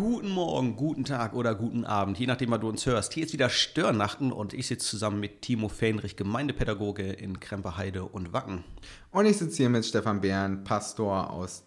Guten 0.00 0.30
Morgen, 0.30 0.76
guten 0.76 1.04
Tag 1.04 1.34
oder 1.34 1.54
guten 1.54 1.84
Abend, 1.84 2.18
je 2.18 2.26
nachdem, 2.26 2.50
wann 2.50 2.62
du 2.62 2.70
uns 2.70 2.86
hörst. 2.86 3.12
Hier 3.12 3.26
ist 3.26 3.34
wieder 3.34 3.50
Störnachten 3.50 4.32
und 4.32 4.54
ich 4.54 4.66
sitze 4.66 4.88
zusammen 4.88 5.20
mit 5.20 5.42
Timo 5.42 5.68
Fähnrich, 5.68 6.16
Gemeindepädagoge 6.16 7.02
in 7.02 7.38
Kremperheide 7.38 8.04
und 8.04 8.32
Wacken. 8.32 8.64
Und 9.10 9.26
ich 9.26 9.36
sitze 9.36 9.58
hier 9.58 9.68
mit 9.68 9.84
Stefan 9.84 10.22
Behren, 10.22 10.64
Pastor 10.64 11.28
aus 11.28 11.64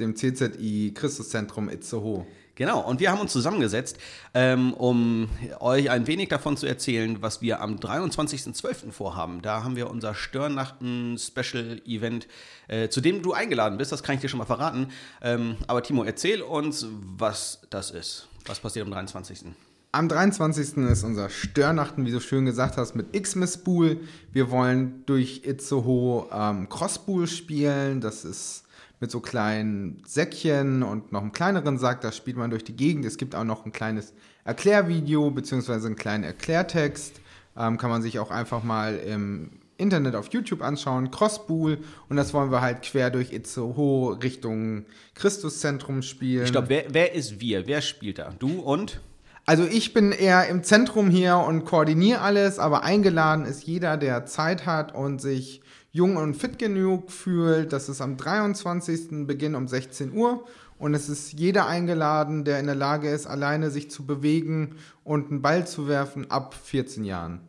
dem 0.00 0.16
CZI 0.16 0.94
Christuszentrum 0.96 1.68
Itzehoe. 1.68 2.26
Genau, 2.56 2.80
und 2.80 3.00
wir 3.00 3.10
haben 3.10 3.20
uns 3.20 3.32
zusammengesetzt, 3.32 3.98
ähm, 4.32 4.74
um 4.74 5.28
euch 5.58 5.90
ein 5.90 6.06
wenig 6.06 6.28
davon 6.28 6.56
zu 6.56 6.66
erzählen, 6.66 7.20
was 7.20 7.42
wir 7.42 7.60
am 7.60 7.74
23.12. 7.76 8.92
vorhaben. 8.92 9.42
Da 9.42 9.64
haben 9.64 9.74
wir 9.74 9.90
unser 9.90 10.14
Störnachten-Special-Event, 10.14 12.28
äh, 12.68 12.88
zu 12.90 13.00
dem 13.00 13.22
du 13.22 13.32
eingeladen 13.32 13.76
bist, 13.76 13.90
das 13.90 14.04
kann 14.04 14.14
ich 14.14 14.20
dir 14.20 14.28
schon 14.28 14.38
mal 14.38 14.44
verraten. 14.44 14.90
Ähm, 15.20 15.56
aber 15.66 15.82
Timo, 15.82 16.04
erzähl 16.04 16.42
uns, 16.42 16.86
was 16.90 17.62
das 17.70 17.90
ist. 17.90 18.28
Was 18.46 18.60
passiert 18.60 18.86
am 18.86 18.92
23.? 18.92 19.46
Am 19.90 20.08
23. 20.08 20.76
ist 20.78 21.04
unser 21.04 21.30
Störnachten, 21.30 22.04
wie 22.04 22.10
du 22.10 22.20
schön 22.20 22.44
gesagt 22.44 22.76
hast, 22.76 22.94
mit 22.94 23.12
Xmas 23.12 23.58
Bool. 23.58 24.00
Wir 24.32 24.50
wollen 24.50 25.04
durch 25.06 25.42
Itzehoe 25.44 26.28
ähm, 26.32 26.68
Crossbool 26.68 27.26
spielen. 27.26 28.00
Das 28.00 28.24
ist 28.24 28.63
mit 29.04 29.10
so 29.10 29.20
kleinen 29.20 30.02
Säckchen 30.06 30.82
und 30.82 31.12
noch 31.12 31.20
einem 31.20 31.32
kleineren 31.32 31.76
Sack. 31.76 32.00
Da 32.00 32.10
spielt 32.10 32.38
man 32.38 32.48
durch 32.48 32.64
die 32.64 32.74
Gegend. 32.74 33.04
Es 33.04 33.18
gibt 33.18 33.34
auch 33.34 33.44
noch 33.44 33.66
ein 33.66 33.72
kleines 33.72 34.14
Erklärvideo 34.44 35.30
bzw. 35.30 35.74
einen 35.74 35.94
kleinen 35.94 36.24
Erklärtext. 36.24 37.20
Ähm, 37.54 37.76
kann 37.76 37.90
man 37.90 38.00
sich 38.00 38.18
auch 38.18 38.30
einfach 38.30 38.64
mal 38.64 38.96
im 38.96 39.50
Internet 39.76 40.14
auf 40.14 40.32
YouTube 40.32 40.62
anschauen. 40.62 41.10
Crosspool. 41.10 41.80
Und 42.08 42.16
das 42.16 42.32
wollen 42.32 42.50
wir 42.50 42.62
halt 42.62 42.80
quer 42.80 43.10
durch 43.10 43.30
Itzehoe 43.30 44.22
Richtung 44.22 44.86
Christuszentrum 45.12 46.00
spielen. 46.00 46.46
Ich 46.46 46.52
glaube, 46.52 46.70
wer, 46.70 46.84
wer 46.88 47.14
ist 47.14 47.42
wir? 47.42 47.66
Wer 47.66 47.82
spielt 47.82 48.18
da? 48.18 48.32
Du 48.38 48.60
und? 48.60 49.02
Also 49.46 49.64
ich 49.64 49.92
bin 49.92 50.12
eher 50.12 50.48
im 50.48 50.62
Zentrum 50.62 51.10
hier 51.10 51.36
und 51.36 51.64
koordiniere 51.64 52.20
alles, 52.20 52.58
aber 52.58 52.82
eingeladen 52.82 53.44
ist 53.44 53.64
jeder, 53.64 53.96
der 53.96 54.24
Zeit 54.24 54.64
hat 54.64 54.94
und 54.94 55.20
sich 55.20 55.60
jung 55.92 56.16
und 56.16 56.34
fit 56.34 56.58
genug 56.58 57.10
fühlt. 57.10 57.72
Das 57.72 57.88
ist 57.88 58.00
am 58.00 58.16
23. 58.16 59.26
Beginn 59.26 59.54
um 59.54 59.68
16 59.68 60.12
Uhr. 60.12 60.44
Und 60.78 60.94
es 60.94 61.08
ist 61.08 61.32
jeder 61.32 61.66
eingeladen, 61.66 62.44
der 62.44 62.58
in 62.58 62.66
der 62.66 62.74
Lage 62.74 63.08
ist, 63.08 63.26
alleine 63.26 63.70
sich 63.70 63.90
zu 63.90 64.06
bewegen 64.06 64.76
und 65.04 65.30
einen 65.30 65.40
Ball 65.40 65.66
zu 65.66 65.88
werfen 65.88 66.30
ab 66.30 66.54
14 66.54 67.04
Jahren. 67.04 67.40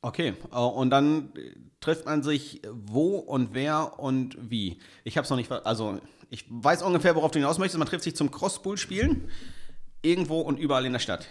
Okay, 0.00 0.34
äh, 0.50 0.56
und 0.56 0.90
dann 0.90 1.32
trifft 1.80 2.06
man 2.06 2.22
sich 2.22 2.62
wo 2.72 3.16
und 3.16 3.50
wer 3.52 3.98
und 3.98 4.36
wie? 4.40 4.78
Ich 5.04 5.16
habe 5.16 5.24
es 5.24 5.30
noch 5.30 5.36
nicht, 5.36 5.50
also 5.50 6.00
ich 6.30 6.46
weiß 6.48 6.82
ungefähr, 6.82 7.14
worauf 7.14 7.30
du 7.30 7.38
hinaus 7.38 7.58
möchtest. 7.58 7.78
Man 7.78 7.88
trifft 7.88 8.04
sich 8.04 8.16
zum 8.16 8.30
Crossbull 8.30 8.78
spielen, 8.78 9.28
irgendwo 10.02 10.40
und 10.40 10.58
überall 10.58 10.84
in 10.84 10.92
der 10.92 11.00
Stadt. 11.00 11.26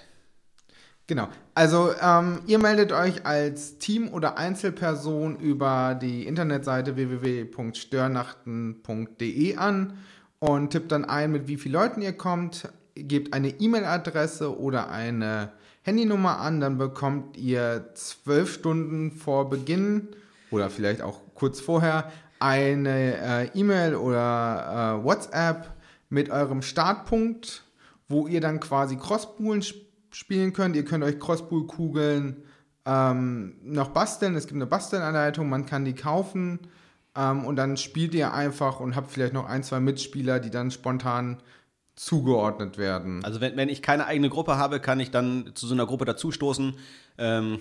Genau. 1.07 1.27
Also 1.55 1.91
ähm, 2.01 2.39
ihr 2.47 2.57
meldet 2.57 2.93
euch 2.93 3.25
als 3.25 3.77
Team 3.77 4.07
oder 4.09 4.37
Einzelperson 4.37 5.39
über 5.39 5.99
die 6.01 6.25
Internetseite 6.25 6.95
www.störnachten.de 6.95 9.57
an 9.57 9.97
und 10.39 10.69
tippt 10.69 10.91
dann 10.91 11.05
ein, 11.05 11.31
mit 11.31 11.47
wie 11.47 11.57
vielen 11.57 11.73
Leuten 11.73 12.01
ihr 12.01 12.13
kommt, 12.13 12.69
gebt 12.95 13.33
eine 13.33 13.49
E-Mail-Adresse 13.49 14.57
oder 14.57 14.89
eine 14.89 15.51
Handynummer 15.83 16.39
an, 16.39 16.61
dann 16.61 16.77
bekommt 16.77 17.37
ihr 17.37 17.89
zwölf 17.95 18.53
Stunden 18.53 19.11
vor 19.11 19.49
Beginn 19.49 20.09
oder 20.51 20.69
vielleicht 20.69 21.01
auch 21.01 21.21
kurz 21.33 21.59
vorher 21.59 22.11
eine 22.39 23.17
äh, 23.17 23.49
E-Mail 23.53 23.95
oder 23.95 24.99
äh, 25.01 25.03
WhatsApp 25.03 25.71
mit 26.09 26.29
eurem 26.29 26.61
Startpunkt, 26.61 27.63
wo 28.11 28.27
ihr 28.27 28.41
dann 28.41 28.59
quasi 28.59 28.97
spielt 28.97 29.91
spielen 30.11 30.53
könnt. 30.53 30.75
Ihr 30.75 30.85
könnt 30.85 31.03
euch 31.03 31.19
Crossbull-Kugeln 31.19 32.43
ähm, 32.85 33.55
noch 33.63 33.89
basteln. 33.89 34.35
Es 34.35 34.47
gibt 34.47 34.57
eine 34.57 34.67
Bastelanleitung, 34.67 35.49
man 35.49 35.65
kann 35.65 35.85
die 35.85 35.95
kaufen. 35.95 36.59
Ähm, 37.15 37.45
und 37.45 37.55
dann 37.55 37.77
spielt 37.77 38.13
ihr 38.13 38.33
einfach 38.33 38.79
und 38.79 38.95
habt 38.95 39.11
vielleicht 39.11 39.33
noch 39.33 39.45
ein, 39.45 39.63
zwei 39.63 39.79
Mitspieler, 39.79 40.39
die 40.39 40.49
dann 40.49 40.71
spontan 40.71 41.41
zugeordnet 41.95 42.77
werden. 42.77 43.23
Also 43.23 43.41
wenn, 43.41 43.57
wenn 43.57 43.69
ich 43.69 43.81
keine 43.81 44.05
eigene 44.05 44.29
Gruppe 44.29 44.57
habe, 44.57 44.79
kann 44.79 44.99
ich 44.99 45.11
dann 45.11 45.51
zu 45.55 45.67
so 45.67 45.73
einer 45.73 45.85
Gruppe 45.85 46.05
dazustoßen. 46.05 46.75
Ähm, 47.17 47.59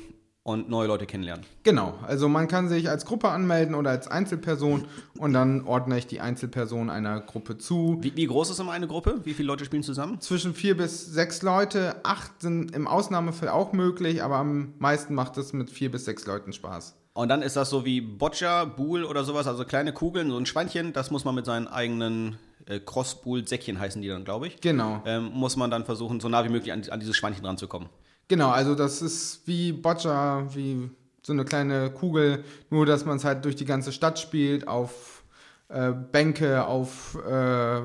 und 0.50 0.68
neue 0.68 0.88
Leute 0.88 1.06
kennenlernen. 1.06 1.44
Genau, 1.62 1.94
also 2.06 2.28
man 2.28 2.48
kann 2.48 2.68
sich 2.68 2.88
als 2.88 3.04
Gruppe 3.04 3.28
anmelden 3.28 3.74
oder 3.74 3.90
als 3.90 4.08
Einzelperson 4.08 4.84
und 5.18 5.32
dann 5.32 5.64
ordne 5.66 5.98
ich 5.98 6.06
die 6.06 6.20
Einzelperson 6.20 6.90
einer 6.90 7.20
Gruppe 7.20 7.58
zu. 7.58 7.98
Wie, 8.00 8.14
wie, 8.16 8.26
groß 8.26 8.50
ist 8.50 8.60
immer 8.60 8.72
eine 8.72 8.86
Gruppe? 8.86 9.20
Wie 9.24 9.34
viele 9.34 9.48
Leute 9.48 9.64
spielen 9.64 9.82
zusammen? 9.82 10.20
Zwischen 10.20 10.54
vier 10.54 10.76
bis 10.76 11.06
sechs 11.06 11.42
Leute. 11.42 11.96
Acht 12.04 12.40
sind 12.40 12.74
im 12.74 12.86
Ausnahmefall 12.86 13.48
auch 13.48 13.72
möglich, 13.72 14.22
aber 14.22 14.36
am 14.36 14.74
meisten 14.78 15.14
macht 15.14 15.36
es 15.38 15.52
mit 15.52 15.70
vier 15.70 15.90
bis 15.90 16.04
sechs 16.04 16.26
Leuten 16.26 16.52
Spaß. 16.52 16.96
Und 17.12 17.28
dann 17.28 17.42
ist 17.42 17.56
das 17.56 17.70
so 17.70 17.84
wie 17.84 18.00
Boccia, 18.00 18.64
Buhl 18.64 19.04
oder 19.04 19.24
sowas, 19.24 19.46
also 19.46 19.64
kleine 19.64 19.92
Kugeln, 19.92 20.30
so 20.30 20.36
ein 20.36 20.46
Schweinchen, 20.46 20.92
das 20.92 21.10
muss 21.10 21.24
man 21.24 21.34
mit 21.34 21.44
seinen 21.44 21.66
eigenen 21.66 22.38
äh, 22.66 22.78
Crossbull-Säckchen 22.80 23.78
heißen 23.78 24.00
die 24.00 24.08
dann, 24.08 24.24
glaube 24.24 24.46
ich. 24.46 24.60
Genau. 24.60 25.02
Ähm, 25.04 25.30
muss 25.34 25.56
man 25.56 25.70
dann 25.70 25.84
versuchen, 25.84 26.20
so 26.20 26.28
nah 26.28 26.44
wie 26.44 26.48
möglich 26.48 26.72
an, 26.72 26.82
an 26.88 27.00
dieses 27.00 27.16
Schweinchen 27.16 27.44
ranzukommen. 27.44 27.88
Genau, 28.30 28.50
also 28.50 28.76
das 28.76 29.02
ist 29.02 29.40
wie 29.46 29.72
Boccia, 29.72 30.46
wie 30.54 30.88
so 31.20 31.32
eine 31.32 31.44
kleine 31.44 31.90
Kugel, 31.90 32.44
nur 32.70 32.86
dass 32.86 33.04
man 33.04 33.16
es 33.16 33.24
halt 33.24 33.44
durch 33.44 33.56
die 33.56 33.64
ganze 33.64 33.90
Stadt 33.90 34.20
spielt, 34.20 34.68
auf 34.68 35.24
äh, 35.68 35.90
Bänke, 35.90 36.64
auf 36.64 37.18
äh, 37.28 37.80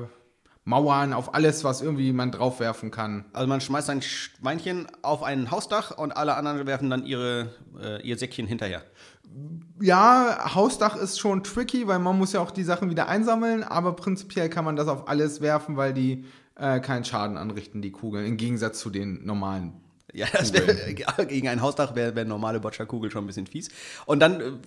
Mauern, 0.62 1.14
auf 1.14 1.34
alles, 1.34 1.64
was 1.64 1.82
irgendwie 1.82 2.12
man 2.12 2.30
draufwerfen 2.30 2.92
kann. 2.92 3.24
Also 3.32 3.48
man 3.48 3.60
schmeißt 3.60 3.90
ein 3.90 4.02
Schweinchen 4.02 4.86
auf 5.02 5.24
ein 5.24 5.50
Hausdach 5.50 5.98
und 5.98 6.16
alle 6.16 6.36
anderen 6.36 6.64
werfen 6.64 6.90
dann 6.90 7.04
ihre, 7.04 7.50
äh, 7.82 8.00
ihr 8.06 8.16
Säckchen 8.16 8.46
hinterher. 8.46 8.84
Ja, 9.80 10.54
Hausdach 10.54 10.94
ist 10.94 11.18
schon 11.18 11.42
tricky, 11.42 11.88
weil 11.88 11.98
man 11.98 12.16
muss 12.16 12.34
ja 12.34 12.40
auch 12.40 12.52
die 12.52 12.62
Sachen 12.62 12.88
wieder 12.88 13.08
einsammeln, 13.08 13.64
aber 13.64 13.96
prinzipiell 13.96 14.48
kann 14.48 14.64
man 14.64 14.76
das 14.76 14.86
auf 14.86 15.08
alles 15.08 15.40
werfen, 15.40 15.76
weil 15.76 15.92
die 15.92 16.24
äh, 16.54 16.78
keinen 16.78 17.04
Schaden 17.04 17.36
anrichten, 17.36 17.82
die 17.82 17.90
Kugeln, 17.90 18.24
im 18.24 18.36
Gegensatz 18.36 18.78
zu 18.78 18.90
den 18.90 19.26
normalen 19.26 19.82
ja, 20.16 20.26
wär, 20.32 21.26
gegen 21.26 21.48
ein 21.48 21.60
Hausdach 21.60 21.94
wäre 21.94 22.14
wär 22.16 22.24
normale 22.24 22.58
Boccia-Kugel 22.58 23.10
schon 23.10 23.24
ein 23.24 23.26
bisschen 23.26 23.46
fies. 23.46 23.68
Und 24.06 24.20
dann 24.20 24.60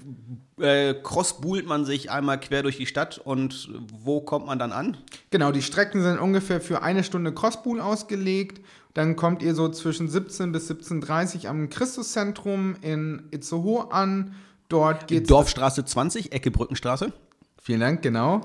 äh, 0.60 0.94
crossbuhlt 0.94 1.66
man 1.66 1.86
sich 1.86 2.12
einmal 2.12 2.40
quer 2.40 2.62
durch 2.62 2.78
die 2.78 2.86
Stadt 2.86 3.18
und 3.18 3.70
wo 3.92 4.22
kommt 4.22 4.46
man 4.46 4.60
dann 4.60 4.72
an? 4.72 4.98
Genau, 5.32 5.52
die 5.52 5.64
Strecken 5.64 6.04
sind 6.04 6.20
ungefähr 6.20 6.62
für 6.62 6.84
eine 6.84 7.04
Stunde 7.04 7.34
Crossbuhl 7.34 7.82
ausgelegt. 7.82 8.64
Dann 8.94 9.16
kommt 9.16 9.42
ihr 9.42 9.56
so 9.56 9.70
zwischen 9.70 10.08
17 10.08 10.52
bis 10.52 10.70
17.30 10.70 11.44
Uhr 11.44 11.50
am 11.50 11.70
Christuszentrum 11.70 12.76
in 12.82 13.24
Itzehoe 13.32 13.92
an. 13.92 14.36
Dort 14.68 15.08
geht's. 15.08 15.30
Dorfstraße 15.30 15.84
20, 15.84 16.32
Ecke 16.32 16.52
Brückenstraße. 16.52 17.12
Vielen 17.62 17.80
Dank, 17.80 18.02
genau. 18.04 18.42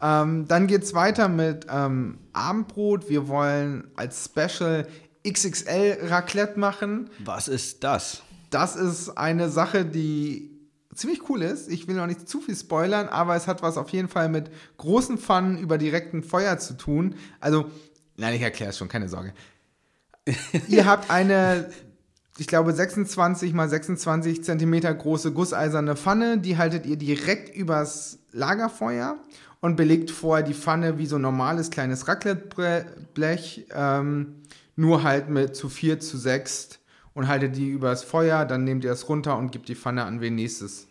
Ähm, 0.00 0.46
dann 0.46 0.66
geht 0.66 0.82
es 0.82 0.94
weiter 0.94 1.28
mit 1.28 1.66
ähm, 1.70 2.18
Abendbrot. 2.32 3.08
Wir 3.08 3.28
wollen 3.28 3.88
als 3.96 4.26
Special 4.26 4.86
XXL 5.30 5.98
Raclette 6.08 6.58
machen. 6.58 7.10
Was 7.18 7.48
ist 7.48 7.84
das? 7.84 8.22
Das 8.50 8.76
ist 8.76 9.10
eine 9.18 9.48
Sache, 9.48 9.84
die 9.84 10.56
ziemlich 10.94 11.28
cool 11.28 11.42
ist. 11.42 11.70
Ich 11.70 11.88
will 11.88 11.96
noch 11.96 12.06
nicht 12.06 12.28
zu 12.28 12.40
viel 12.40 12.56
spoilern, 12.56 13.08
aber 13.08 13.36
es 13.36 13.46
hat 13.46 13.62
was 13.62 13.76
auf 13.76 13.90
jeden 13.90 14.08
Fall 14.08 14.28
mit 14.28 14.50
großen 14.78 15.18
Pfannen 15.18 15.58
über 15.58 15.78
direkten 15.78 16.22
Feuer 16.22 16.58
zu 16.58 16.74
tun. 16.74 17.14
Also, 17.40 17.70
nein, 18.16 18.34
ich 18.34 18.42
erkläre 18.42 18.70
es 18.70 18.78
schon, 18.78 18.88
keine 18.88 19.08
Sorge. 19.08 19.32
Ihr 20.68 20.86
habt 20.86 21.10
eine, 21.10 21.70
ich 22.38 22.46
glaube, 22.46 22.72
26 22.72 23.52
mal 23.52 23.68
26 23.68 24.42
Zentimeter 24.42 24.92
große 24.92 25.32
gusseiserne 25.32 25.96
Pfanne, 25.96 26.38
die 26.38 26.56
haltet 26.56 26.86
ihr 26.86 26.96
direkt 26.96 27.54
übers 27.54 28.18
Lagerfeuer 28.32 29.18
und 29.60 29.76
belegt 29.76 30.10
vorher 30.10 30.44
die 30.44 30.54
Pfanne 30.54 30.98
wie 30.98 31.06
so 31.06 31.16
ein 31.16 31.22
normales 31.22 31.70
kleines 31.70 32.08
Racletteblech. 32.08 33.66
Ähm, 33.72 34.42
nur 34.76 35.02
halt 35.02 35.28
mit 35.28 35.56
zu 35.56 35.68
vier, 35.68 36.00
zu 36.00 36.18
sechs 36.18 36.78
und 37.14 37.28
haltet 37.28 37.56
die 37.56 37.68
übers 37.68 38.04
Feuer, 38.04 38.44
dann 38.44 38.64
nehmt 38.64 38.84
ihr 38.84 38.92
es 38.92 39.08
runter 39.08 39.38
und 39.38 39.50
gebt 39.50 39.68
die 39.68 39.74
Pfanne 39.74 40.04
an 40.04 40.20
wen 40.20 40.34
nächstes. 40.34 40.86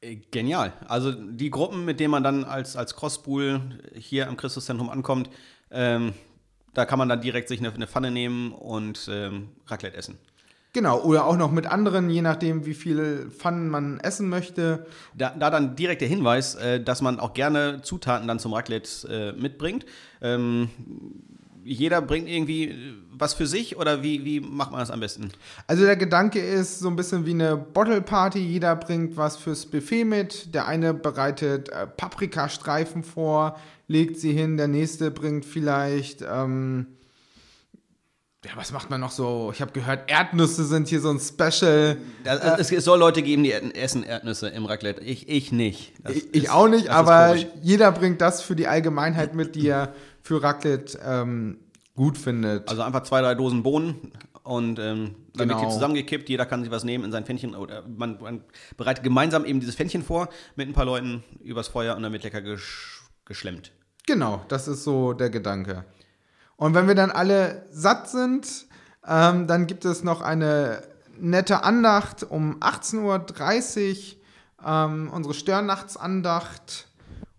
Äh, 0.00 0.16
genial. 0.30 0.72
Also 0.86 1.12
die 1.12 1.50
Gruppen, 1.50 1.84
mit 1.84 2.00
denen 2.00 2.10
man 2.10 2.22
dann 2.22 2.44
als, 2.44 2.76
als 2.76 2.94
Crosspool 2.94 3.80
hier 3.94 4.28
am 4.28 4.36
Christuszentrum 4.36 4.90
ankommt, 4.90 5.30
ähm, 5.70 6.12
da 6.74 6.84
kann 6.84 6.98
man 6.98 7.08
dann 7.08 7.20
direkt 7.20 7.48
sich 7.48 7.60
eine, 7.60 7.72
eine 7.72 7.86
Pfanne 7.86 8.10
nehmen 8.10 8.52
und 8.52 9.08
ähm, 9.10 9.48
Raclette 9.66 9.96
essen. 9.96 10.18
Genau, 10.74 11.00
oder 11.00 11.24
auch 11.24 11.36
noch 11.36 11.50
mit 11.50 11.66
anderen, 11.66 12.10
je 12.10 12.20
nachdem, 12.20 12.66
wie 12.66 12.74
viele 12.74 13.30
Pfannen 13.30 13.68
man 13.68 14.00
essen 14.00 14.28
möchte. 14.28 14.86
Da, 15.14 15.30
da 15.30 15.50
dann 15.50 15.76
direkt 15.76 16.02
der 16.02 16.08
Hinweis, 16.08 16.56
äh, 16.56 16.80
dass 16.80 17.00
man 17.00 17.18
auch 17.20 17.32
gerne 17.32 17.80
Zutaten 17.82 18.28
dann 18.28 18.38
zum 18.38 18.52
Raclette 18.52 19.34
äh, 19.36 19.40
mitbringt. 19.40 19.86
Ähm, 20.20 20.68
jeder 21.64 22.00
bringt 22.00 22.28
irgendwie 22.28 22.74
was 23.10 23.34
für 23.34 23.46
sich 23.46 23.76
oder 23.76 24.02
wie, 24.02 24.24
wie 24.24 24.40
macht 24.40 24.70
man 24.70 24.80
das 24.80 24.90
am 24.90 25.00
besten? 25.00 25.30
Also 25.66 25.84
der 25.84 25.96
Gedanke 25.96 26.40
ist 26.40 26.78
so 26.80 26.88
ein 26.88 26.96
bisschen 26.96 27.26
wie 27.26 27.32
eine 27.32 27.56
Bottle 27.56 28.00
Party. 28.00 28.38
Jeder 28.38 28.76
bringt 28.76 29.16
was 29.16 29.36
fürs 29.36 29.66
Buffet 29.66 30.04
mit. 30.04 30.54
Der 30.54 30.66
eine 30.66 30.94
bereitet 30.94 31.68
äh, 31.70 31.86
Paprikastreifen 31.86 33.02
vor, 33.02 33.58
legt 33.86 34.18
sie 34.18 34.32
hin. 34.32 34.56
Der 34.56 34.68
nächste 34.68 35.10
bringt 35.10 35.44
vielleicht 35.44 36.22
ähm, 36.22 36.86
ja, 38.44 38.52
was 38.54 38.70
macht 38.72 38.88
man 38.88 39.00
noch 39.00 39.10
so? 39.10 39.50
Ich 39.52 39.60
habe 39.60 39.72
gehört, 39.72 40.08
Erdnüsse 40.10 40.64
sind 40.64 40.86
hier 40.88 41.00
so 41.00 41.10
ein 41.10 41.18
Special. 41.18 41.96
Das, 42.22 42.40
es, 42.60 42.70
es 42.72 42.84
soll 42.84 42.98
Leute 42.98 43.22
geben, 43.22 43.42
die 43.42 43.52
essen 43.52 44.04
Erdnüsse 44.04 44.48
im 44.48 44.64
Raclette. 44.64 45.00
Ich, 45.02 45.28
ich 45.28 45.50
nicht. 45.50 45.92
Das 46.04 46.14
ich, 46.14 46.34
ist- 46.34 46.50
auch 46.50 46.68
nicht, 46.68 46.88
aber 46.88 47.34
jeder 47.62 47.90
bringt 47.90 48.20
das 48.20 48.40
für 48.42 48.54
die 48.54 48.68
Allgemeinheit 48.68 49.34
mit, 49.34 49.56
die 49.56 49.66
er 49.68 49.92
für 50.22 50.40
Raclette 50.42 50.98
ähm, 51.04 51.58
gut 51.96 52.16
findet. 52.16 52.68
Also 52.68 52.82
einfach 52.82 53.02
zwei, 53.02 53.20
drei 53.22 53.34
Dosen 53.34 53.64
Bohnen 53.64 54.12
und 54.44 54.78
ähm, 54.78 55.16
dann 55.34 55.48
wird 55.48 55.58
Genau. 55.58 55.60
hier 55.60 55.68
zusammengekippt. 55.70 56.28
Jeder 56.28 56.46
kann 56.46 56.62
sich 56.62 56.70
was 56.70 56.84
nehmen 56.84 57.04
in 57.04 57.10
sein 57.12 57.24
Pfännchen. 57.24 57.56
Oder 57.56 57.82
man, 57.88 58.18
man 58.20 58.44
bereitet 58.76 59.02
gemeinsam 59.02 59.44
eben 59.46 59.58
dieses 59.58 59.74
Pfännchen 59.74 60.04
vor 60.04 60.28
mit 60.54 60.68
ein 60.68 60.74
paar 60.74 60.84
Leuten 60.84 61.24
übers 61.42 61.66
Feuer 61.68 61.96
und 61.96 62.02
dann 62.04 62.12
wird 62.12 62.22
lecker 62.22 62.40
gesch 62.40 63.02
geschlemmt. 63.24 63.72
Genau, 64.06 64.42
das 64.48 64.68
ist 64.68 64.84
so 64.84 65.12
der 65.12 65.28
Gedanke. 65.28 65.84
Und 66.58 66.74
wenn 66.74 66.88
wir 66.88 66.96
dann 66.96 67.12
alle 67.12 67.64
satt 67.70 68.10
sind, 68.10 68.66
ähm, 69.06 69.46
dann 69.46 69.68
gibt 69.68 69.84
es 69.84 70.02
noch 70.02 70.20
eine 70.20 70.82
nette 71.16 71.62
Andacht 71.62 72.24
um 72.28 72.56
18.30 72.58 74.16
Uhr, 74.16 74.66
ähm, 74.66 75.08
unsere 75.14 75.34
Störnachtsandacht. 75.34 76.88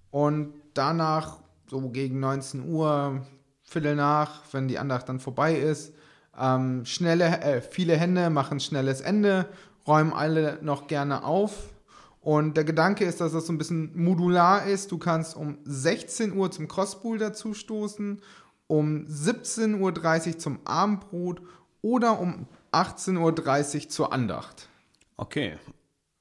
Und 0.09 0.53
danach, 0.73 1.39
so 1.69 1.89
gegen 1.89 2.21
19 2.21 2.69
Uhr, 2.69 3.25
Viertel 3.61 3.95
nach, 3.95 4.41
wenn 4.53 4.69
die 4.69 4.79
Andacht 4.79 5.09
dann 5.09 5.19
vorbei 5.19 5.53
ist, 5.53 5.93
ähm, 6.39 6.85
schnelle, 6.85 7.41
äh, 7.41 7.61
viele 7.61 7.97
Hände 7.97 8.29
machen 8.29 8.61
schnelles 8.61 9.01
Ende, 9.01 9.47
räumen 9.85 10.13
alle 10.13 10.59
noch 10.61 10.87
gerne 10.87 11.25
auf. 11.25 11.73
Und 12.21 12.55
der 12.55 12.63
Gedanke 12.63 13.03
ist, 13.03 13.19
dass 13.19 13.33
das 13.33 13.47
so 13.47 13.53
ein 13.53 13.57
bisschen 13.57 13.91
modular 14.01 14.65
ist. 14.65 14.93
Du 14.93 14.97
kannst 14.97 15.35
um 15.35 15.57
16 15.65 16.35
Uhr 16.35 16.49
zum 16.51 16.69
Crosspool 16.69 17.17
dazu 17.17 17.53
stoßen, 17.53 18.21
um 18.69 19.05
17.30 19.05 20.27
Uhr 20.27 20.37
zum 20.37 20.59
Abendbrot 20.63 21.41
oder 21.81 22.19
um 22.19 22.47
18.30 22.71 23.75
Uhr 23.83 23.89
zur 23.89 24.13
Andacht. 24.13 24.69
Okay. 25.17 25.57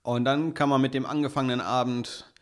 Und 0.03 0.25
dann 0.25 0.55
kann 0.55 0.71
man 0.71 0.81
mit 0.81 0.95
dem 0.95 1.05
angefangenen 1.05 1.61
Abend 1.61 2.33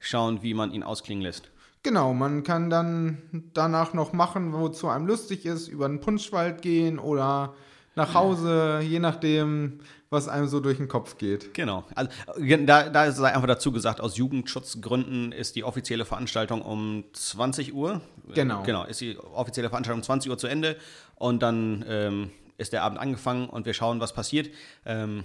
schauen, 0.00 0.42
wie 0.42 0.52
man 0.52 0.72
ihn 0.72 0.82
ausklingen 0.82 1.22
lässt. 1.22 1.50
Genau, 1.84 2.12
man 2.12 2.42
kann 2.42 2.70
dann 2.70 3.22
danach 3.54 3.94
noch 3.94 4.12
machen, 4.12 4.52
wozu 4.52 4.88
einem 4.88 5.06
lustig 5.06 5.46
ist, 5.46 5.68
über 5.68 5.88
den 5.88 6.00
Punschwald 6.00 6.60
gehen 6.60 6.98
oder 6.98 7.54
nach 7.94 8.14
Hause, 8.14 8.80
je 8.82 8.98
nachdem, 8.98 9.80
was 10.12 10.28
einem 10.28 10.46
so 10.46 10.60
durch 10.60 10.76
den 10.76 10.88
Kopf 10.88 11.18
geht. 11.18 11.54
Genau. 11.54 11.84
Also, 11.94 12.10
äh, 12.38 12.64
da, 12.64 12.88
da 12.88 13.10
sei 13.10 13.34
einfach 13.34 13.48
dazu 13.48 13.72
gesagt, 13.72 14.00
aus 14.00 14.16
Jugendschutzgründen 14.16 15.32
ist 15.32 15.56
die 15.56 15.64
offizielle 15.64 16.04
Veranstaltung 16.04 16.62
um 16.62 17.04
20 17.12 17.74
Uhr. 17.74 18.00
Genau. 18.34 18.62
Äh, 18.62 18.66
Genau, 18.66 18.84
ist 18.84 19.00
die 19.00 19.18
offizielle 19.18 19.68
Veranstaltung 19.70 20.00
um 20.00 20.04
20 20.04 20.30
Uhr 20.30 20.38
zu 20.38 20.46
Ende 20.46 20.76
und 21.16 21.42
dann 21.42 21.84
ähm, 21.88 22.30
ist 22.58 22.72
der 22.72 22.82
Abend 22.82 22.98
angefangen 22.98 23.48
und 23.48 23.66
wir 23.66 23.74
schauen, 23.74 24.00
was 24.00 24.12
passiert. 24.12 24.50
Ähm, 24.84 25.24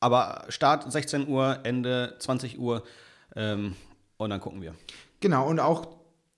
aber 0.00 0.44
Start 0.48 0.90
16 0.90 1.28
Uhr, 1.28 1.60
Ende 1.62 2.16
20 2.18 2.58
Uhr 2.58 2.82
ähm, 3.34 3.76
und 4.16 4.30
dann 4.30 4.40
gucken 4.40 4.62
wir. 4.62 4.74
Genau, 5.20 5.46
und 5.48 5.60
auch 5.60 5.88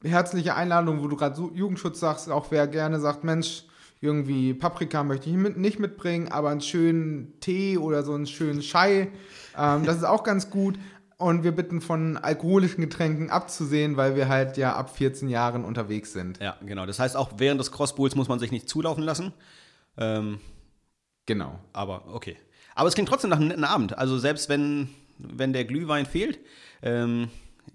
herzliche 0.03 0.55
Einladung, 0.55 1.03
wo 1.03 1.09
du 1.09 1.17
gerade 1.17 1.35
so 1.35 1.51
Jugendschutz 1.53 2.01
sagst, 2.01 2.31
auch 2.31 2.51
wer 2.51 2.67
gerne 2.67 3.01
sagt, 3.01 3.25
Mensch, 3.25 3.65
irgendwie 4.01 4.55
Paprika 4.55 5.03
möchte 5.05 5.29
ich 5.31 5.37
mit, 5.37 5.57
nicht 5.57 5.79
mitbringen, 5.79 6.29
aber 6.31 6.51
einen 6.51 6.61
schönen 6.61 7.39
Tee 7.41 7.79
oder 7.79 8.03
so 8.03 8.15
einen 8.15 8.27
schönen 8.27 8.61
Chai, 8.61 9.09
ähm, 9.57 9.85
das 9.85 9.97
ist 9.97 10.05
auch 10.05 10.23
ganz 10.25 10.51
gut. 10.51 10.79
Und 11.17 11.43
wir 11.43 11.51
bitten 11.51 11.81
von 11.81 12.17
alkoholischen 12.17 12.81
Getränken 12.81 13.29
abzusehen, 13.29 13.97
weil 13.97 14.15
wir 14.15 14.29
halt 14.29 14.57
ja 14.57 14.77
ab 14.77 14.97
14 14.97 15.29
Jahren 15.29 15.65
unterwegs 15.65 16.13
sind. 16.13 16.39
Ja, 16.39 16.57
genau. 16.65 16.87
Das 16.87 17.01
heißt, 17.01 17.17
auch 17.17 17.31
während 17.39 17.61
des 17.61 17.73
Crossbulls 17.73 18.15
muss 18.15 18.29
man 18.29 18.39
sich 18.39 18.53
nicht 18.53 18.69
zulaufen 18.69 19.03
lassen. 19.03 19.33
Ähm, 19.97 20.39
Genau. 21.27 21.59
Aber 21.75 22.05
okay. 22.15 22.37
Aber 22.75 22.89
es 22.89 22.95
klingt 22.95 23.09
trotzdem 23.09 23.29
nach 23.31 23.37
einem 23.39 23.49
netten 23.49 23.65
Abend. 23.65 23.99
Also 23.99 24.17
selbst 24.19 24.49
wenn, 24.49 24.89
wenn 25.19 25.53
der 25.53 25.65
Glühwein 25.65 26.07
fehlt, 26.07 26.39
ähm, 26.83 27.29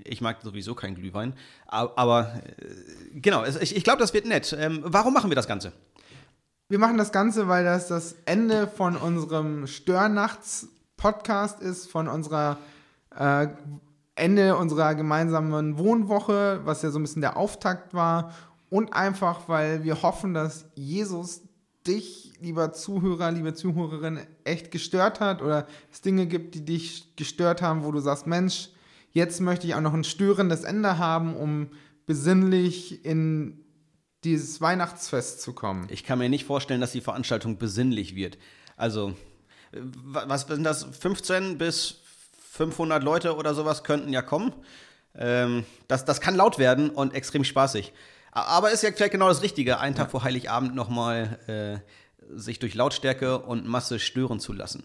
ich 0.04 0.22
mag 0.22 0.42
sowieso 0.42 0.74
keinen 0.74 0.96
Glühwein, 0.96 1.34
a- 1.68 1.90
aber 1.96 2.42
äh, 2.58 3.20
genau, 3.20 3.44
ich, 3.46 3.76
ich 3.76 3.84
glaube, 3.84 4.00
das 4.00 4.12
wird 4.14 4.26
nett. 4.26 4.56
Ähm, 4.58 4.80
warum 4.86 5.14
machen 5.14 5.30
wir 5.30 5.36
das 5.36 5.48
Ganze? 5.48 5.72
Wir 6.70 6.80
machen 6.80 6.98
das 6.98 7.12
Ganze, 7.12 7.48
weil 7.48 7.66
das 7.66 7.88
das 7.90 8.16
Ende 8.26 8.68
von 8.68 8.96
unserem 8.96 9.68
Störnachts-Podcast 9.68 11.62
ist, 11.62 11.92
von 11.92 12.08
unserer 12.08 12.58
äh, 13.16 13.48
Ende 14.16 14.56
unserer 14.56 14.96
gemeinsamen 14.96 15.78
Wohnwoche, 15.78 16.62
was 16.64 16.82
ja 16.82 16.92
so 16.92 17.00
ein 17.00 17.04
bisschen 17.04 17.22
der 17.22 17.36
Auftakt 17.36 17.94
war. 17.94 18.34
Und 18.70 18.94
einfach, 18.94 19.50
weil 19.50 19.84
wir 19.84 20.02
hoffen, 20.02 20.34
dass 20.34 20.66
Jesus 20.76 21.42
dich, 21.86 22.34
lieber 22.40 22.72
Zuhörer, 22.74 23.32
liebe 23.32 23.54
Zuhörerin, 23.54 24.20
echt 24.44 24.72
gestört 24.72 25.20
hat 25.20 25.42
oder 25.42 25.68
es 25.92 26.02
Dinge 26.02 26.28
gibt, 26.28 26.56
die 26.56 26.64
dich 26.64 27.16
gestört 27.16 27.62
haben, 27.62 27.84
wo 27.84 27.92
du 27.92 28.00
sagst, 28.00 28.26
Mensch, 28.26 28.70
jetzt 29.12 29.42
möchte 29.42 29.68
ich 29.68 29.76
auch 29.76 29.82
noch 29.82 29.94
ein 29.94 30.04
störendes 30.04 30.64
Ende 30.64 30.98
haben, 30.98 31.36
um 31.36 31.68
besinnlich 32.06 33.06
in 33.06 33.63
dieses 34.24 34.62
Weihnachtsfest 34.62 35.42
zu 35.42 35.54
kommen. 35.54 35.88
Ich 35.90 36.04
kann 36.04 36.20
mir 36.20 36.30
nicht 36.30 36.46
vorstellen, 36.46 36.82
dass 36.82 36.92
die 36.92 37.02
Veranstaltung 37.02 37.58
besinnlich 37.58 38.16
wird. 38.16 38.38
Also, 38.78 39.10
äh, 39.72 39.78
wa- 39.82 40.26
was 40.28 40.44
sind 40.44 40.64
das? 40.64 40.84
15 41.00 41.58
bis 41.58 41.96
500 42.52 43.04
Leute 43.04 43.36
oder 43.36 43.54
sowas 43.56 43.84
könnten 43.84 44.14
ja 44.14 44.22
kommen. 44.22 44.54
Ähm, 45.16 45.66
das, 45.88 46.06
das 46.06 46.22
kann 46.22 46.36
laut 46.36 46.58
werden 46.58 46.90
und 46.90 47.14
extrem 47.14 47.44
spaßig. 47.44 47.94
Aber 48.32 48.72
ist 48.72 48.82
ja 48.84 48.92
vielleicht 48.92 49.12
genau 49.12 49.28
das 49.28 49.44
Richtige, 49.44 49.80
einen 49.80 49.96
Tag 49.96 50.10
vor 50.12 50.24
Heiligabend 50.24 50.74
nochmal 50.74 51.40
äh, 51.48 52.36
sich 52.36 52.58
durch 52.60 52.74
Lautstärke 52.74 53.40
und 53.40 53.68
Masse 53.68 54.00
stören 54.00 54.40
zu 54.40 54.54
lassen. 54.54 54.84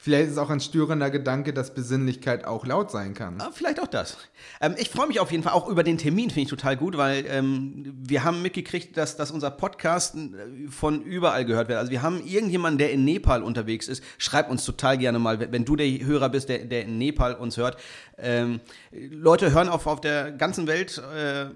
Vielleicht 0.00 0.26
ist 0.26 0.32
es 0.32 0.38
auch 0.38 0.50
ein 0.50 0.60
störender 0.60 1.10
Gedanke, 1.10 1.52
dass 1.52 1.74
Besinnlichkeit 1.74 2.44
auch 2.44 2.64
laut 2.64 2.92
sein 2.92 3.14
kann. 3.14 3.40
Ah, 3.40 3.50
vielleicht 3.52 3.80
auch 3.80 3.88
das. 3.88 4.16
Ähm, 4.60 4.76
ich 4.78 4.90
freue 4.90 5.08
mich 5.08 5.18
auf 5.18 5.32
jeden 5.32 5.42
Fall 5.42 5.54
auch 5.54 5.68
über 5.68 5.82
den 5.82 5.98
Termin, 5.98 6.30
finde 6.30 6.42
ich 6.42 6.48
total 6.48 6.76
gut, 6.76 6.96
weil 6.96 7.24
ähm, 7.28 7.92
wir 7.98 8.22
haben 8.22 8.40
mitgekriegt, 8.40 8.96
dass, 8.96 9.16
dass 9.16 9.32
unser 9.32 9.50
Podcast 9.50 10.14
äh, 10.14 10.68
von 10.70 11.02
überall 11.02 11.44
gehört 11.44 11.68
wird. 11.68 11.80
Also 11.80 11.90
wir 11.90 12.02
haben 12.02 12.24
irgendjemanden, 12.24 12.78
der 12.78 12.92
in 12.92 13.04
Nepal 13.04 13.42
unterwegs 13.42 13.88
ist. 13.88 14.04
Schreib 14.18 14.50
uns 14.50 14.64
total 14.64 14.98
gerne 14.98 15.18
mal, 15.18 15.52
wenn 15.52 15.64
du 15.64 15.74
der 15.74 15.88
Hörer 15.88 16.28
bist, 16.28 16.48
der, 16.48 16.58
der 16.58 16.82
in 16.82 16.96
Nepal 16.96 17.34
uns 17.34 17.56
hört. 17.56 17.76
Ähm, 18.18 18.60
Leute 18.92 19.52
hören 19.52 19.68
auf, 19.68 19.88
auf 19.88 20.00
der 20.00 20.30
ganzen 20.30 20.68
Welt 20.68 21.02
äh, 21.12 21.46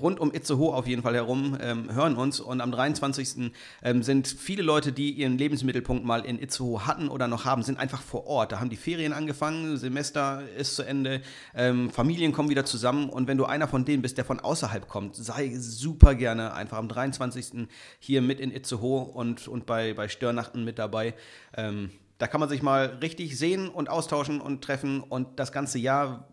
rund 0.00 0.20
um 0.20 0.32
Itzehoe 0.32 0.74
auf 0.74 0.86
jeden 0.86 1.02
Fall 1.02 1.14
herum, 1.14 1.56
ähm, 1.60 1.92
hören 1.92 2.16
uns. 2.16 2.40
Und 2.40 2.60
am 2.60 2.72
23. 2.72 3.52
Ähm, 3.82 4.02
sind 4.02 4.26
viele 4.26 4.62
Leute, 4.62 4.92
die 4.92 5.10
ihren 5.10 5.38
Lebensmittelpunkt 5.38 6.04
mal 6.04 6.24
in 6.24 6.40
Itzehoe 6.40 6.86
hatten 6.86 7.08
oder 7.08 7.28
noch 7.28 7.44
haben, 7.44 7.62
sind 7.62 7.78
einfach 7.78 8.02
vor 8.02 8.26
Ort. 8.26 8.52
Da 8.52 8.60
haben 8.60 8.70
die 8.70 8.76
Ferien 8.76 9.12
angefangen, 9.12 9.76
Semester 9.76 10.42
ist 10.56 10.76
zu 10.76 10.82
Ende, 10.82 11.20
ähm, 11.54 11.90
Familien 11.90 12.32
kommen 12.32 12.48
wieder 12.48 12.64
zusammen. 12.64 13.08
Und 13.08 13.28
wenn 13.28 13.38
du 13.38 13.44
einer 13.44 13.68
von 13.68 13.84
denen 13.84 14.02
bist, 14.02 14.16
der 14.16 14.24
von 14.24 14.40
außerhalb 14.40 14.88
kommt, 14.88 15.16
sei 15.16 15.54
super 15.56 16.14
gerne 16.14 16.54
einfach 16.54 16.78
am 16.78 16.88
23. 16.88 17.68
hier 17.98 18.22
mit 18.22 18.40
in 18.40 18.50
Itzehoe 18.50 19.04
und, 19.04 19.48
und 19.48 19.66
bei, 19.66 19.94
bei 19.94 20.08
Störnachten 20.08 20.64
mit 20.64 20.78
dabei. 20.78 21.14
Ähm, 21.56 21.90
da 22.22 22.28
kann 22.28 22.38
man 22.38 22.48
sich 22.48 22.62
mal 22.62 22.98
richtig 23.02 23.36
sehen 23.36 23.68
und 23.68 23.88
austauschen 23.88 24.40
und 24.40 24.62
treffen 24.62 25.00
und 25.00 25.40
das 25.40 25.50
ganze 25.50 25.80
Jahr 25.80 26.28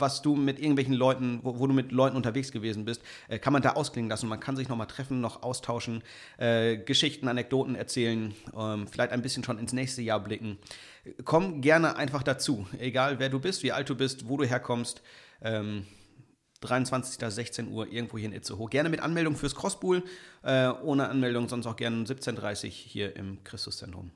was 0.00 0.22
du 0.22 0.36
mit 0.36 0.58
irgendwelchen 0.58 0.94
Leuten, 0.94 1.40
wo, 1.42 1.58
wo 1.58 1.66
du 1.66 1.74
mit 1.74 1.92
Leuten 1.92 2.16
unterwegs 2.16 2.52
gewesen 2.52 2.84
bist, 2.84 3.02
äh, 3.28 3.38
kann 3.38 3.52
man 3.52 3.62
da 3.62 3.72
ausklingen 3.72 4.10
lassen. 4.10 4.28
Man 4.28 4.40
kann 4.40 4.56
sich 4.56 4.68
noch 4.68 4.76
mal 4.76 4.86
treffen, 4.86 5.20
noch 5.20 5.42
austauschen, 5.42 6.02
äh, 6.38 6.76
Geschichten, 6.76 7.28
Anekdoten 7.28 7.74
erzählen, 7.74 8.34
ähm, 8.56 8.86
vielleicht 8.86 9.12
ein 9.12 9.22
bisschen 9.22 9.44
schon 9.44 9.58
ins 9.58 9.72
nächste 9.72 10.02
Jahr 10.02 10.20
blicken. 10.20 10.58
Komm 11.24 11.60
gerne 11.60 11.96
einfach 11.96 12.22
dazu, 12.22 12.66
egal 12.78 13.18
wer 13.18 13.28
du 13.28 13.40
bist, 13.40 13.62
wie 13.62 13.72
alt 13.72 13.88
du 13.88 13.94
bist, 13.94 14.28
wo 14.28 14.36
du 14.36 14.44
herkommst. 14.44 15.02
Ähm, 15.42 15.86
23. 16.60 17.18
16 17.30 17.68
Uhr 17.68 17.90
irgendwo 17.90 18.18
hier 18.18 18.28
in 18.28 18.34
Itzehoe. 18.34 18.68
Gerne 18.68 18.90
mit 18.90 19.00
Anmeldung 19.00 19.34
fürs 19.34 19.54
Crosspool, 19.54 20.02
äh, 20.42 20.68
ohne 20.68 21.08
Anmeldung 21.08 21.48
sonst 21.48 21.66
auch 21.66 21.76
gerne 21.76 22.04
17.30 22.04 22.66
Uhr 22.66 22.70
hier 22.70 23.16
im 23.16 23.42
Christuszentrum. 23.44 24.10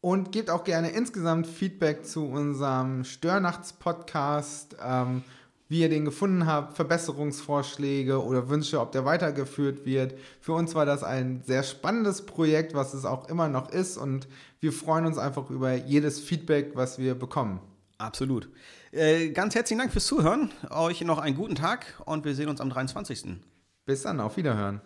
Und 0.00 0.30
gebt 0.30 0.48
auch 0.48 0.62
gerne 0.62 0.90
insgesamt 0.90 1.46
Feedback 1.46 2.06
zu 2.06 2.26
unserem 2.26 3.04
Störnachts-Podcast, 3.04 4.76
ähm, 4.84 5.22
wie 5.68 5.80
ihr 5.80 5.88
den 5.88 6.04
gefunden 6.04 6.46
habt, 6.46 6.76
Verbesserungsvorschläge 6.76 8.22
oder 8.22 8.48
Wünsche, 8.48 8.80
ob 8.80 8.92
der 8.92 9.04
weitergeführt 9.04 9.84
wird. 9.84 10.14
Für 10.40 10.52
uns 10.52 10.74
war 10.74 10.86
das 10.86 11.02
ein 11.02 11.42
sehr 11.44 11.62
spannendes 11.62 12.24
Projekt, 12.24 12.74
was 12.74 12.94
es 12.94 13.04
auch 13.04 13.28
immer 13.28 13.48
noch 13.48 13.70
ist. 13.70 13.98
Und 13.98 14.28
wir 14.60 14.72
freuen 14.72 15.04
uns 15.04 15.18
einfach 15.18 15.50
über 15.50 15.74
jedes 15.74 16.20
Feedback, 16.20 16.72
was 16.74 16.98
wir 16.98 17.14
bekommen. 17.14 17.60
Absolut. 17.98 18.48
Äh, 18.92 19.30
ganz 19.30 19.54
herzlichen 19.54 19.80
Dank 19.80 19.92
fürs 19.92 20.06
Zuhören. 20.06 20.52
Euch 20.70 21.00
noch 21.02 21.18
einen 21.18 21.36
guten 21.36 21.56
Tag 21.56 22.00
und 22.06 22.24
wir 22.24 22.34
sehen 22.34 22.48
uns 22.48 22.60
am 22.60 22.70
23. 22.70 23.40
Bis 23.84 24.02
dann, 24.02 24.20
auf 24.20 24.36
Wiederhören. 24.36 24.80